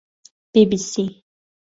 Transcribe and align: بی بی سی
بی 0.51 0.61
بی 0.69 0.77
سی 0.89 1.03